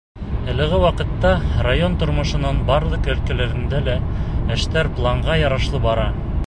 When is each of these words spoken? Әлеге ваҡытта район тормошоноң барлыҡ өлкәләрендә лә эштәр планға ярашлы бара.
Әлеге 0.53 0.77
ваҡытта 0.83 1.33
район 1.67 1.97
тормошоноң 2.05 2.63
барлыҡ 2.71 3.11
өлкәләрендә 3.15 3.83
лә 3.91 4.01
эштәр 4.59 4.95
планға 5.01 5.37
ярашлы 5.45 5.89
бара. 5.89 6.15